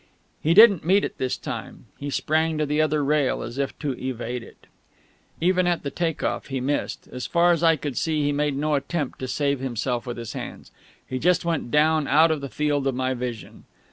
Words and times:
He 0.41 0.55
didn't 0.55 0.83
meet 0.83 1.05
it 1.05 1.19
this 1.19 1.37
time; 1.37 1.85
he 1.95 2.09
sprang 2.09 2.57
to 2.57 2.65
the 2.65 2.81
other 2.81 3.03
rail, 3.03 3.43
as 3.43 3.59
if 3.59 3.77
to 3.77 3.91
evade 4.03 4.41
it.... 4.41 4.65
Even 5.39 5.67
at 5.67 5.83
the 5.83 5.91
take 5.91 6.23
off 6.23 6.47
he 6.47 6.59
missed. 6.59 7.07
As 7.11 7.27
far 7.27 7.51
as 7.51 7.61
I 7.61 7.75
could 7.75 7.95
see, 7.95 8.23
he 8.23 8.31
made 8.31 8.57
no 8.57 8.73
attempt 8.73 9.19
to 9.19 9.27
save 9.27 9.59
himself 9.59 10.07
with 10.07 10.17
his 10.17 10.33
hands. 10.33 10.71
He 11.07 11.19
just 11.19 11.45
went 11.45 11.69
down 11.69 12.07
out 12.07 12.31
of 12.31 12.41
the 12.41 12.49
field 12.49 12.87
of 12.87 12.95
my 12.95 13.13
vision. 13.13 13.65